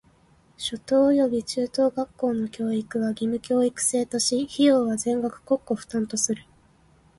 [0.57, 6.43] 初等および中等学校の教育は義務制とし、費用は全額国庫負担とする。